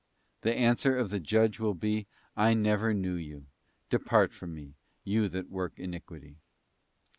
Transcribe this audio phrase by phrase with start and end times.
[0.41, 3.45] The answer of the Judge will be, 'I never knew you;
[3.91, 6.37] depart from Me, you that work iniquity.